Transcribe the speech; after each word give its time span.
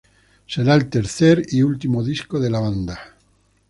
Será 0.47 0.73
el 0.73 0.89
tercer 0.89 1.43
y 1.49 1.61
último 1.61 2.03
disco 2.03 2.39
de 2.39 2.49
la 2.49 2.59
banda. 2.59 2.99